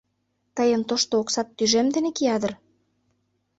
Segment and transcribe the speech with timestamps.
[0.55, 2.53] Тыйын тошто оксат тӱжем дене кия дыр?